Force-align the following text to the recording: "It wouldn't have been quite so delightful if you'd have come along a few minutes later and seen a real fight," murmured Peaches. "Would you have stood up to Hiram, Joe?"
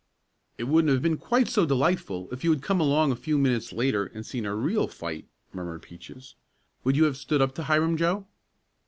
"It 0.57 0.63
wouldn't 0.63 0.91
have 0.91 1.03
been 1.03 1.19
quite 1.19 1.47
so 1.47 1.63
delightful 1.63 2.27
if 2.31 2.43
you'd 2.43 2.53
have 2.53 2.61
come 2.63 2.81
along 2.81 3.11
a 3.11 3.15
few 3.15 3.37
minutes 3.37 3.71
later 3.71 4.05
and 4.05 4.25
seen 4.25 4.47
a 4.47 4.55
real 4.55 4.87
fight," 4.87 5.27
murmured 5.53 5.83
Peaches. 5.83 6.33
"Would 6.83 6.95
you 6.95 7.03
have 7.03 7.17
stood 7.17 7.39
up 7.39 7.53
to 7.53 7.63
Hiram, 7.65 7.97
Joe?" 7.97 8.25